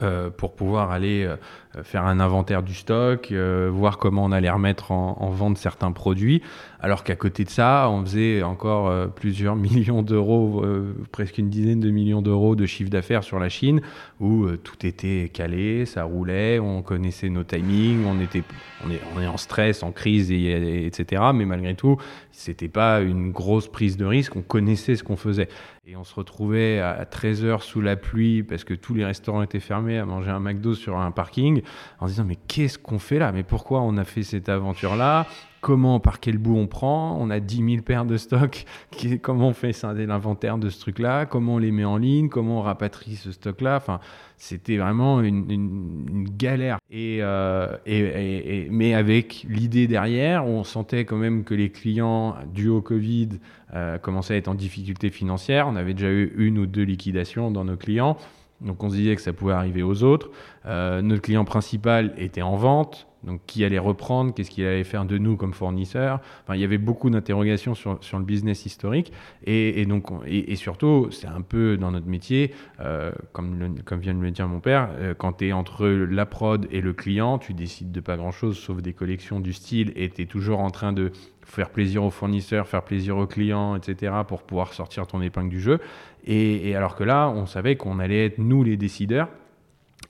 [0.02, 1.36] Euh, pour pouvoir aller euh,
[1.82, 5.92] faire un inventaire du stock, euh, voir comment on allait remettre en, en vente certains
[5.92, 6.40] produits,
[6.80, 10.64] alors qu'à côté de ça, on faisait encore plusieurs millions d'euros,
[11.12, 13.80] presque une dizaine de millions d'euros de chiffre d'affaires sur la Chine,
[14.18, 18.42] où tout était calé, ça roulait, on connaissait nos timings, on était,
[18.84, 21.22] on est, on est en stress, en crise, et, etc.
[21.34, 21.96] Mais malgré tout,
[22.32, 25.48] c'était pas une grosse prise de risque, on connaissait ce qu'on faisait.
[25.86, 29.42] Et on se retrouvait à 13 heures sous la pluie parce que tous les restaurants
[29.42, 31.62] étaient fermés à manger un McDo sur un parking
[31.98, 33.32] en se disant mais qu'est-ce qu'on fait là?
[33.32, 35.26] Mais pourquoi on a fait cette aventure-là?
[35.60, 38.64] Comment, par quel bout on prend On a 10 000 paires de stock.
[39.22, 41.26] Comment on fait l'inventaire de ce truc-là?
[41.26, 42.28] Comment on les met en ligne?
[42.28, 43.76] Comment on rapatrie ce stock-là?
[43.76, 44.00] Enfin,
[44.36, 46.78] c'était vraiment une, galère.
[46.92, 52.80] Euh, et, mais avec l'idée derrière, on sentait quand même que les clients, dû au
[52.80, 53.28] Covid,
[53.74, 55.68] euh, commençaient à être en difficulté financière.
[55.68, 58.16] On avait déjà eu une ou deux liquidations dans nos clients.
[58.60, 60.30] Donc on se disait que ça pouvait arriver aux autres.
[60.66, 63.06] Euh, notre client principal était en vente.
[63.24, 66.64] Donc, qui allait reprendre Qu'est-ce qu'il allait faire de nous comme fournisseur enfin, Il y
[66.64, 69.12] avait beaucoup d'interrogations sur, sur, le business historique.
[69.44, 74.30] Et, donc, et, surtout, c'est un peu dans notre métier, euh, comme, vient de le
[74.30, 77.92] dire mon père, euh, quand tu es entre la prod et le client, tu décides
[77.92, 81.12] de pas grand-chose sauf des collections du style et tu es toujours en train de
[81.44, 85.60] faire plaisir aux fournisseurs, faire plaisir aux clients, etc., pour pouvoir sortir ton épingle du
[85.60, 85.78] jeu.
[86.24, 89.28] Et, et alors que là, on savait qu'on allait être nous les décideurs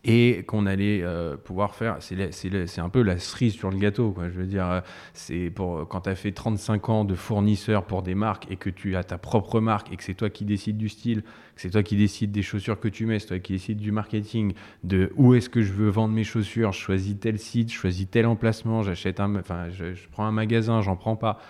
[0.05, 1.99] et qu'on allait euh, pouvoir faire.
[2.01, 4.15] C'est un peu la cerise sur le gâteau.
[4.23, 4.81] Je veux dire, euh,
[5.13, 8.71] c'est pour quand tu as fait 35 ans de fournisseur pour des marques et que
[8.71, 11.71] tu as ta propre marque et que c'est toi qui décides du style, que c'est
[11.71, 15.13] toi qui décides des chaussures que tu mets, c'est toi qui décides du marketing, de
[15.17, 18.25] où est-ce que je veux vendre mes chaussures, je choisis tel site, je choisis tel
[18.27, 21.41] emplacement, j'achète un, enfin, je, je prends un magasin, j'en prends pas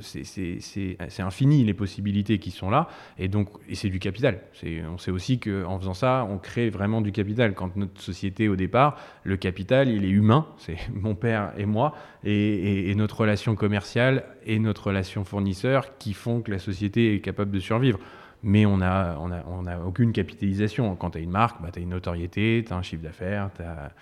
[0.00, 4.40] c'est infini les possibilités qui sont là, et donc et c'est du capital.
[4.88, 7.54] On sait aussi qu'en faisant ça, on crée vraiment du capital.
[7.54, 11.94] Quand notre société au départ, le capital, il est humain, c'est mon père et moi,
[12.24, 17.50] et, notre relation commerciale et notre relation fournisseur qui font que la société est capable
[17.50, 17.98] de survivre.
[18.42, 20.96] Mais on n'a on a, on a aucune capitalisation.
[20.96, 23.50] Quand tu as une marque, bah, tu as une notoriété, tu as un chiffre d'affaires,
[23.54, 23.92] tu as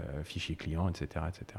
[0.00, 1.24] euh, fichier client, etc.
[1.28, 1.58] etc.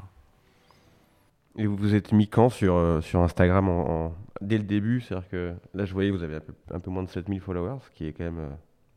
[1.60, 5.02] Et vous vous êtes mis quand sur, euh, sur Instagram en, dès le début?
[5.02, 6.38] C'est-à-dire que là, je voyais, vous avez
[6.70, 8.48] un peu, moins de 7000 followers, ce qui est quand même euh,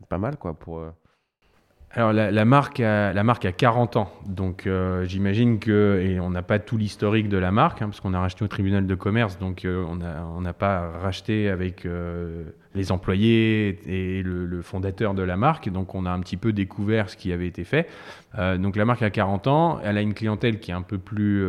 [0.08, 0.90] pas mal quoi, pour, euh,
[1.96, 6.32] alors la, marque a, la marque a 40 ans, donc euh, j'imagine que, et on
[6.32, 8.96] n'a pas tout l'historique de la marque, hein, parce qu'on a racheté au tribunal de
[8.96, 15.22] commerce, donc euh, on n'a pas racheté avec euh, les employés et le, fondateur de
[15.22, 17.88] la marque, donc on a un petit peu découvert ce qui avait été fait.
[18.58, 21.46] donc la marque a 40 ans, elle a une clientèle qui est un peu plus,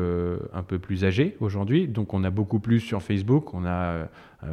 [0.52, 4.08] un peu plus âgée aujourd'hui, donc on a beaucoup plus sur Facebook, on a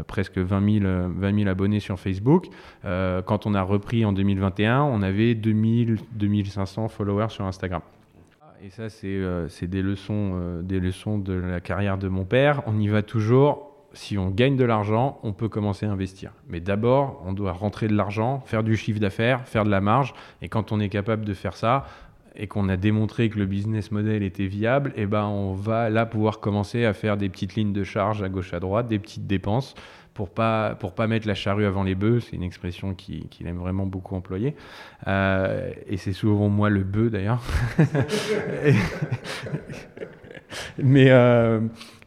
[0.07, 0.85] presque 20 000,
[1.17, 2.47] 20 abonnés sur Facebook.
[2.85, 7.81] Euh, quand on a repris en 2021, on avait 2000, 2500 followers sur Instagram.
[8.63, 12.61] Et ça, c'est euh, des, des leçons de la carrière de mon père.
[12.67, 13.67] On y va toujours.
[13.93, 16.31] Si on gagne de l'argent, on peut commencer à investir.
[16.47, 20.13] Mais d'abord, on doit rentrer de l'argent, faire du chiffre d'affaires, faire de la marge.
[20.41, 21.85] Et quand on est capable de faire ça,
[22.35, 25.89] et qu'on a démontré que le business model était viable, et eh ben on va
[25.89, 28.99] là pouvoir commencer à faire des petites lignes de charge à gauche à droite, des
[28.99, 29.75] petites dépenses
[30.13, 32.19] pour pas pour pas mettre la charrue avant les bœufs.
[32.21, 34.55] C'est une expression qu'il aime vraiment beaucoup employer.
[35.07, 37.41] Euh, et c'est souvent moi le bœuf d'ailleurs.
[40.77, 41.61] mais euh,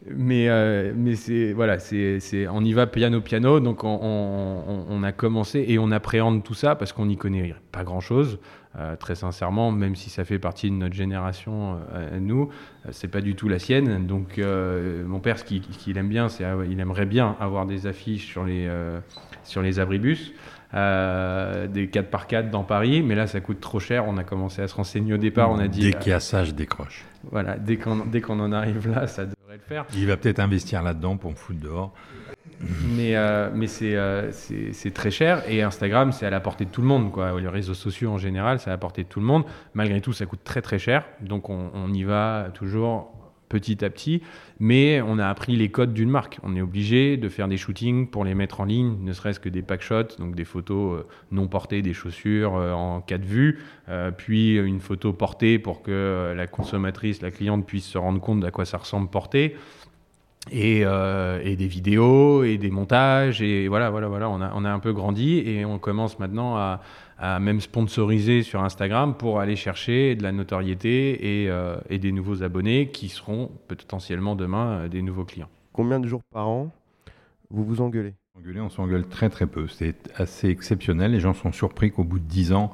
[0.07, 5.03] mais euh, mais c'est voilà c'est on y va piano piano donc on, on, on,
[5.03, 8.39] a commencé et on appréhende tout ça parce qu'on n'y connaît pas grand chose
[8.77, 12.49] euh, très sincèrement, même si ça fait partie de notre génération euh, nous,
[12.85, 14.05] euh, c'est pas du tout la sienne.
[14.05, 18.43] Donc, mon père, ce qu'il aime bien, c'est il aimerait bien avoir des affiches sur
[18.43, 18.69] les,
[19.43, 20.33] sur les abribus.
[20.73, 24.05] des 4x4 dans Paris, mais là ça coûte trop cher.
[24.07, 25.51] On a commencé à se renseigner au départ.
[25.51, 27.05] On a dit dès qu'il y a ça, je décroche.
[27.31, 29.85] Voilà, dès qu'on en arrive là, ça devrait le faire.
[29.95, 31.93] Il va peut-être investir là-dedans pour me foutre dehors
[32.95, 33.49] mais, euh,
[33.81, 37.11] euh, c'est très cher et Instagram, c'est à la portée de tout le monde.
[37.39, 39.43] Les réseaux sociaux en général, c'est à la portée de tout le monde.
[39.73, 41.05] Malgré tout, ça coûte très très cher.
[41.21, 43.11] Donc on, y va toujours
[43.49, 44.23] petit à petit,
[44.59, 46.39] mais on a appris les codes d'une marque.
[46.43, 49.49] On est obligé de faire des shootings pour les mettre en ligne, ne serait-ce que
[49.49, 53.59] des pack shots, donc des photos euh, non portées des chaussures en cas de vue,
[54.17, 58.51] puis une photo portée pour que la consommatrice, la cliente puisse se rendre compte à
[58.51, 59.09] quoi ça ressemble
[60.53, 64.69] Euh, et, des vidéos et des montages et voilà voilà voilà on a, on a
[64.69, 66.81] un peu grandi et on commence maintenant à,
[67.39, 72.43] même sponsoriser sur Instagram pour aller chercher de la notoriété et, euh, et des nouveaux
[72.43, 75.49] abonnés qui seront potentiellement demain euh, des nouveaux clients.
[75.73, 76.69] Combien de jours par an
[77.49, 78.13] vous vous engueulez?
[78.37, 79.67] Engueuler, on s'engueule très très peu.
[79.67, 81.11] C'est assez exceptionnel.
[81.11, 82.73] Les gens sont surpris qu'au bout de 10 ans,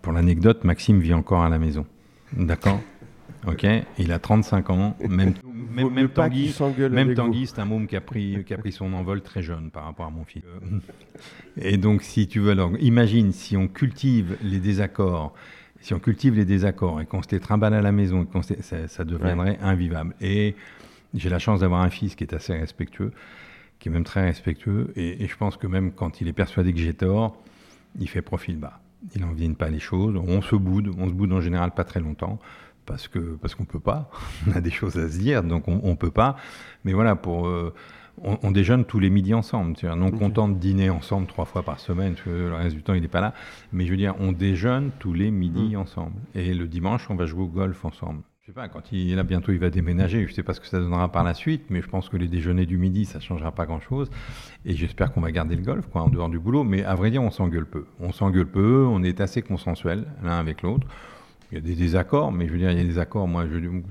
[0.00, 1.84] pour l'anecdote, Maxime vit encore à la maison.
[2.36, 2.78] D'accord?
[3.46, 3.66] Ok,
[3.98, 5.34] il a 35 ans, même,
[5.72, 6.54] même, même Tanguy,
[6.90, 9.70] même Tanguy c'est un môme qui a, pris, qui a pris son envol très jeune
[9.70, 10.42] par rapport à mon fils.
[11.56, 15.34] Et donc, si tu veux, alors, imagine si on cultive les désaccords,
[15.80, 18.26] si on cultive les désaccords et qu'on se les trimballe à la maison,
[18.60, 20.14] ça, ça, deviendrait invivable.
[20.20, 20.54] Et
[21.14, 23.10] j'ai la chance d'avoir un fils qui est assez respectueux,
[23.80, 26.72] qui est même très respectueux, et, et je pense que même quand il est persuadé
[26.72, 27.42] que j'ai tort,
[27.98, 28.80] il fait profil bas.
[29.16, 30.16] il n'envienne pas les choses.
[30.16, 32.38] On se boude, on se boude en général pas très longtemps
[32.86, 34.10] parce que parce qu'on peut pas.
[34.46, 36.36] On a des choses à se dire, donc on, on peut pas.
[36.84, 37.72] Mais voilà, pour euh,
[38.22, 39.76] on, déjeune tous les midis ensemble.
[39.76, 42.82] Tu non content de dîner ensemble trois fois par semaine, parce que le reste du
[42.82, 43.34] temps il n'est pas là.
[43.72, 45.80] Mais je veux dire, on déjeune tous les midis mm.
[45.80, 46.16] ensemble.
[46.34, 48.22] Et le dimanche, on va jouer au golf ensemble.
[48.42, 50.66] Je sais pas, quand il là bientôt il va déménager, je sais pas ce que
[50.66, 53.52] ça donnera par la suite, mais je pense que les déjeuners du midi ça changera
[53.52, 54.10] pas grand chose.
[54.64, 56.64] Et j'espère qu'on va garder le golf quoi en dehors du boulot.
[56.64, 57.86] Mais à vrai dire, on s'engueule peu.
[58.00, 60.88] On s'engueule peu, on est assez consensuel l'un avec l'autre.
[61.52, 63.28] Il y a des désaccords, mais je veux dire, il y a des accords.
[63.28, 63.44] Moi,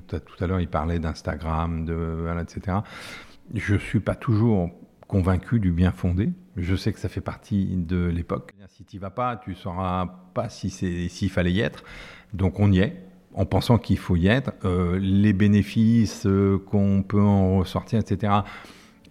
[0.08, 1.86] tout à l'heure, il parlait d'Instagram,
[2.40, 2.78] etc.
[3.54, 4.70] Je suis pas toujours
[5.06, 6.30] convaincu du bien fondé.
[6.56, 8.52] Je sais que ça fait partie de l'époque.
[8.66, 11.84] Si tu vas pas, tu sauras pas si s'il fallait y être.
[12.34, 12.96] Donc on y est
[13.34, 18.32] en pensant qu'il faut y être, euh, les bénéfices euh, qu'on peut en ressortir, etc.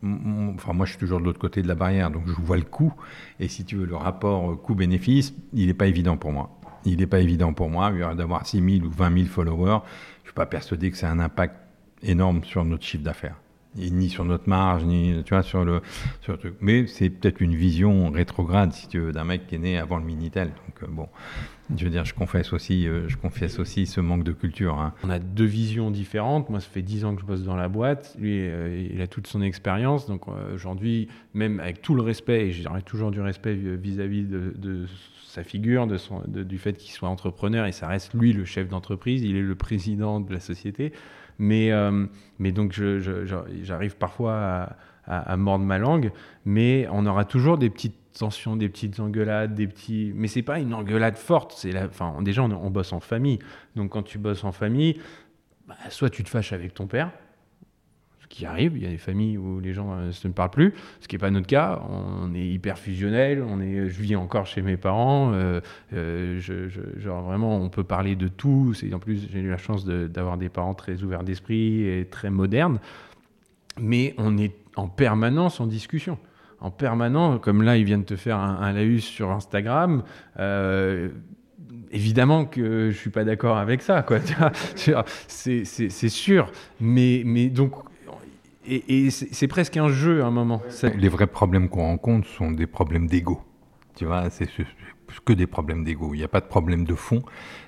[0.03, 2.63] Enfin, moi, je suis toujours de l'autre côté de la barrière, donc je vois le
[2.63, 2.93] coût.
[3.39, 6.61] Et si tu veux, le rapport coût-bénéfice, il n'est pas évident pour moi.
[6.86, 9.80] Il n'est pas évident pour moi d'avoir 6 000 ou 20 000 followers.
[10.17, 11.56] Je ne suis pas persuadé que c'est un impact
[12.04, 13.36] énorme sur notre chiffre d'affaires.
[13.76, 15.82] Ni sur notre marge, ni tu vois, sur le,
[16.20, 16.56] sur le truc.
[16.60, 19.98] Mais c'est peut-être une vision rétrograde, si tu veux, d'un mec qui est né avant
[19.98, 20.50] le Minitel.
[20.50, 21.08] Donc, euh, bon,
[21.74, 24.78] je veux dire, je confesse aussi, euh, je confesse aussi ce manque de culture.
[24.78, 24.94] Hein.
[25.06, 26.50] On a deux visions différentes.
[26.50, 28.13] Moi, ça fait dix ans que je bosse dans la boîte.
[28.20, 30.06] Lui, euh, il a toute son expérience.
[30.06, 34.86] Donc aujourd'hui, même avec tout le respect, et j'aurais toujours du respect vis-à-vis de,
[35.32, 35.88] sa figure,
[36.28, 39.24] du fait qu'il soit entrepreneur, et ça reste lui le chef d'entreprise.
[39.24, 40.91] Il est le président de la société.
[41.39, 41.72] Mais,
[42.38, 42.74] mais donc,
[43.63, 46.12] j'arrive parfois à, mordre ma langue.
[46.46, 50.12] Mais on aura toujours des petites tensions, des petites engueulades, des petits.
[50.15, 51.54] Mais c'est pas une engueulade forte.
[51.56, 51.89] C'est la...
[52.20, 53.39] déjà, on, bosse en famille.
[53.76, 55.00] Donc, quand tu bosses en famille,
[55.65, 57.12] bah, soit tu te fâches avec ton père,
[58.32, 58.74] qui arrive.
[58.76, 61.20] Il y a des familles où les gens euh, ne parlent plus, ce qui n'est
[61.20, 61.82] pas notre cas.
[61.89, 63.44] On est hyper fusionnel.
[63.48, 65.32] On est, je vis encore chez mes parents.
[65.34, 65.62] Euh,
[65.94, 68.74] euh, je, genre vraiment, on peut parler de tout.
[68.84, 72.30] Et en plus, j'ai eu la chance d'avoir des parents très ouverts d'esprit et très
[72.30, 72.80] modernes.
[73.80, 76.17] Mais on est en permanence en discussion
[76.63, 80.04] en permanent, comme là, ils viennent te faire un, un laus sur Instagram.
[80.39, 81.10] Euh,
[81.91, 84.20] évidemment que je suis pas d'accord avec ça, quoi.
[85.28, 86.52] c'est sûr.
[86.80, 87.74] Mais, mais donc,
[88.65, 90.62] et, c'est presque un jeu à un moment.
[90.95, 93.41] Les vrais problèmes qu'on rencontre sont des problèmes d'ego.
[93.95, 94.50] Tu vois, c'est
[95.19, 96.13] que des problèmes d'ego.
[96.13, 97.24] Il n'y a pas de problème de fond,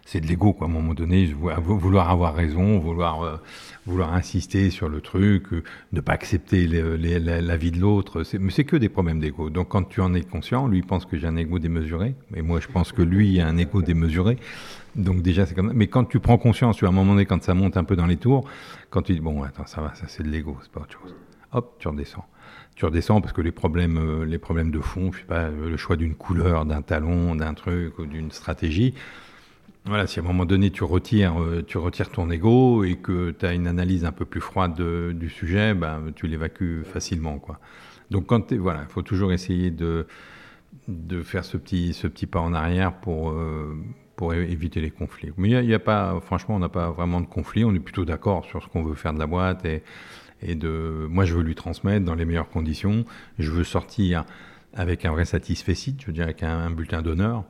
[0.05, 0.55] c'est de l'ego.
[0.61, 3.37] À un moment donné, vouloir avoir raison, vouloir, euh,
[3.85, 8.63] vouloir insister sur le truc, euh, ne pas accepter la, vie de l'autre, mais c'est
[8.63, 9.49] que des problèmes d'ego.
[9.49, 12.59] Donc quand tu en es conscient, lui pense que j'ai un ego démesuré, et moi
[12.59, 14.37] je pense que lui a un ego démesuré.
[14.95, 15.73] Donc déjà c'est comme.
[15.73, 17.95] Mais quand tu prends conscience, tu à un moment donné, quand ça monte un peu
[17.95, 18.47] dans les tours,
[18.89, 21.15] quand tu dis bon attends ça va, ça c'est de l'ego, c'est pas autre chose.
[21.51, 22.25] Hop, tu redescends
[22.75, 25.69] tu redescends parce que les problèmes, euh, les problèmes de fond, je sais pas, euh,
[25.69, 28.93] le choix d'une couleur, d'un talon, d'un truc ou d'une stratégie.
[29.85, 33.31] Voilà, si à un moment donné tu retires, euh, tu retires ton ego et que
[33.31, 34.81] tu as une analyse un peu plus froide
[35.11, 37.37] du sujet, ben, tu l'évacues facilement.
[37.37, 37.59] Quoi.
[38.09, 40.07] Donc quand voilà, il faut toujours essayer de,
[40.87, 43.35] de faire ce petit, ce petit pas en arrière pour,
[44.15, 45.31] pour éviter les conflits.
[45.37, 48.05] Mais il y, a, pas, franchement, on n'a pas vraiment de conflit, on est plutôt
[48.05, 49.83] d'accord sur ce qu'on veut faire de la boîte et
[50.43, 53.05] et de, moi, je veux lui transmettre dans les meilleures conditions.
[53.39, 54.25] Je veux sortir
[54.75, 57.43] avec un vrai satisfait je veux dire avec un, bulletin d'honneur.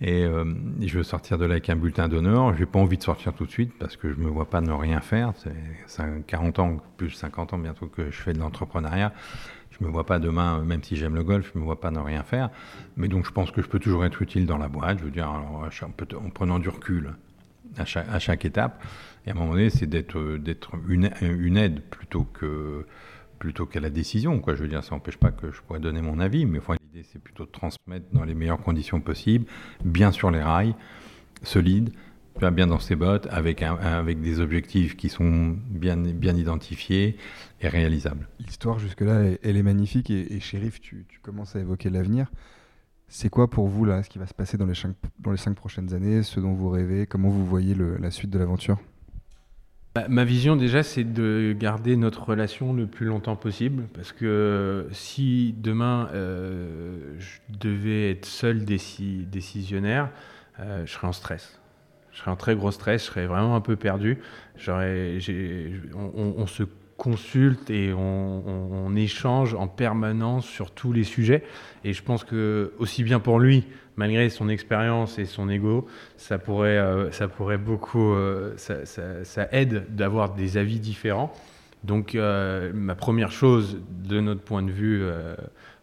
[0.00, 0.44] Et euh,
[0.80, 2.54] je veux sortir de là avec un bulletin d'honneur.
[2.54, 4.48] Je n'ai pas envie de sortir tout de suite parce que je ne me vois
[4.48, 5.32] pas ne rien faire.
[5.36, 9.12] C'est 40 ans, plus 50 ans bientôt que je fais de l'entrepreneuriat.
[9.70, 11.80] Je ne me vois pas demain, même si j'aime le golf, je ne me vois
[11.80, 12.50] pas ne rien faire.
[12.96, 14.98] Mais donc je pense que je peux toujours être utile dans la boîte.
[15.00, 17.12] Je veux dire, en prenant du recul
[17.76, 18.82] à chaque étape.
[19.28, 21.04] Et à un moment donné, c'est d'être, euh, d'être une,
[21.58, 22.86] aide plutôt que
[23.38, 24.42] plutôt qu'à la décision.
[24.46, 27.06] Je veux dire, ça n'empêche pas que je pourrais donner mon avis, mais enfin, l'idée,
[27.12, 29.44] c'est plutôt de transmettre dans les meilleures conditions possibles,
[29.84, 30.74] bien sur les rails,
[31.42, 31.90] solide,
[32.40, 33.62] bien dans ses bottes, avec,
[34.20, 36.02] des objectifs qui sont bien,
[36.34, 37.18] identifiés
[37.60, 38.26] et réalisables.
[38.40, 42.32] L'histoire jusque-là, elle est magnifique, et, et Shérif, tu, commences à évoquer l'avenir.
[43.08, 46.22] C'est quoi pour vous là, ce qui va se passer dans les cinq prochaines années,
[46.22, 47.06] ce dont vous rêvez?
[47.06, 48.78] Comment vous voyez la suite de l'aventure?
[50.08, 55.54] Ma vision déjà, c'est de garder notre relation le plus longtemps possible, parce que si
[55.58, 60.10] demain euh, je devais être seul décisionnaire,
[60.60, 61.58] euh, je serais en stress.
[62.12, 64.18] Je serais en très gros stress, je serais vraiment un peu perdu.
[64.68, 66.62] On, se
[66.98, 71.44] consulte et on, échange en permanence sur tous les sujets.
[71.84, 73.64] Et je pense que aussi bien pour lui,
[73.96, 79.86] malgré son expérience et son ego, ça pourrait, euh, ça pourrait beaucoup, euh, ça, aide
[79.94, 81.32] d'avoir des avis différents.
[81.84, 85.04] Donc euh, ma première chose, de notre point de vue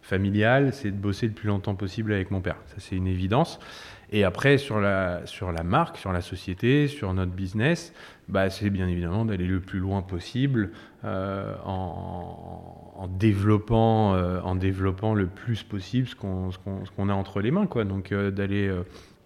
[0.06, 2.56] familiale, c'est de bosser le plus longtemps possible avec mon père.
[2.66, 3.58] Ça, c'est une évidence.
[4.12, 7.92] Et après, sur la, sur la marque, sur la société, sur notre business,
[8.28, 10.70] bah, c'est bien évidemment d'aller le plus loin possible
[11.04, 17.66] euh, en, développant, euh, en développant le plus possible ce qu'on a entre les mains.
[17.66, 17.84] Quoi.
[17.84, 18.72] Donc euh, d'aller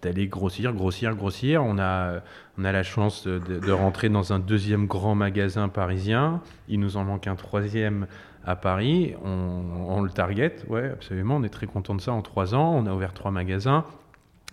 [0.01, 1.63] d'aller grossir, grossir, grossir.
[1.63, 2.21] On a,
[2.57, 6.41] on a la chance de, rentrer dans un deuxième grand magasin parisien.
[6.67, 8.07] Il nous en manque un troisième
[8.45, 9.13] à Paris.
[9.23, 11.35] On, le target, ouais, absolument.
[11.37, 12.11] On est très content de ça.
[12.11, 13.85] En trois ans, on a ouvert trois magasins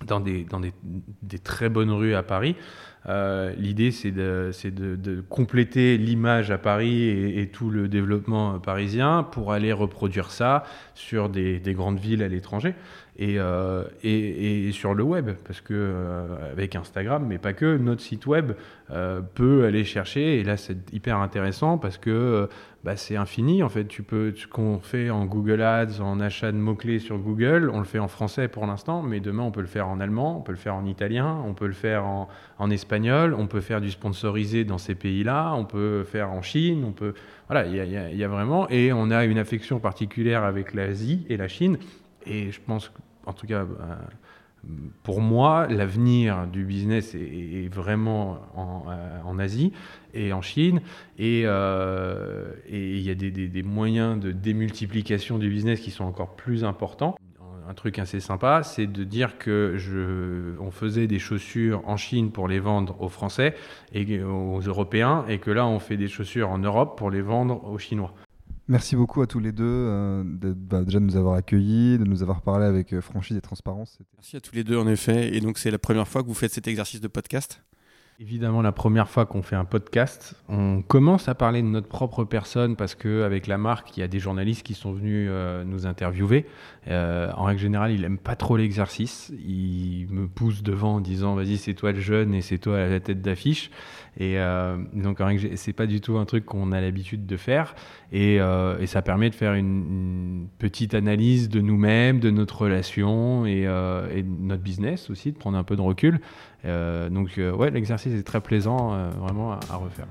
[0.07, 0.73] dans des, dans des,
[1.23, 2.57] des très bonnes rues à Paris.
[3.09, 8.59] Euh, L'idée, c'est de, de, de, compléter l'image à Paris et, et, tout le développement
[8.59, 10.65] parisien pour aller reproduire ça
[10.95, 12.75] sur des, des grandes villes à l'étranger
[13.19, 17.77] et, euh, et, et, sur le web, parce que euh, avec Instagram, mais pas que,
[17.77, 18.53] notre site web
[18.93, 22.49] euh, peut aller chercher, et là c'est hyper intéressant parce que
[22.85, 23.87] bah, c'est infini en fait.
[23.87, 27.81] Tu peux, ce qu'on fait en Google Ads, en achat de mots-clés sur Google, on
[27.81, 30.43] le fait en français pour l'instant, mais demain on peut le faire en allemand, on
[30.43, 32.29] peut le faire en italien, on peut le faire en,
[32.61, 36.85] en espagnol, on peut faire du sponsorisé dans ces pays-là, on peut faire en Chine,
[36.87, 37.15] on peut.
[37.49, 38.69] Voilà, il y, y, y a vraiment.
[38.69, 41.79] Et on a une affection particulière avec l'Asie et la Chine.
[42.27, 43.65] Et je pense que en tout cas,
[45.03, 48.85] pour moi, l'avenir du business est, vraiment en,
[49.25, 49.73] en, Asie
[50.15, 50.81] et en Chine.
[51.19, 56.65] Et euh, il y a des, moyens de démultiplication du business qui sont encore plus
[56.65, 57.17] importants.
[57.69, 59.77] Un truc assez sympa, c'est de dire que
[60.59, 63.55] on faisait des chaussures en Chine pour les vendre aux Français
[63.93, 67.63] et aux Européens, et que là, on fait des chaussures en Europe pour les vendre
[67.65, 68.15] aux Chinois.
[68.69, 72.23] Merci beaucoup à tous les deux euh, bah, déjà de nous avoir accueillis, de nous
[72.23, 73.99] avoir parlé avec euh, franchise et transparence.
[74.17, 75.35] Merci à tous les deux en effet.
[75.35, 77.63] Et donc c'est la première fois que vous faites cet exercice de podcast?
[78.21, 82.25] Évidemment, la première fois qu'on fait un podcast, on commence à parler de notre propre
[82.25, 85.63] personne parce que avec la marque, il y a des journalistes qui sont venus euh,
[85.63, 86.45] nous interviewer.
[86.89, 89.33] Euh, en règle générale, il aime pas trop l'exercice.
[89.47, 92.99] Il me pousse devant en disant "Vas-y, c'est toi le jeune et c'est toi la
[92.99, 93.71] tête d'affiche."
[94.19, 97.37] Et euh, donc, en règle, c'est pas du tout un truc qu'on a l'habitude de
[97.37, 97.77] faire.
[98.11, 98.41] Et,
[98.87, 104.29] ça permet de faire une, petite analyse de nous-mêmes, de notre relation et, et, de
[104.41, 106.21] notre business aussi, de prendre un peu de recul.
[106.65, 110.07] Donc, ouais, l'exercice est très plaisant, vraiment à, à refaire.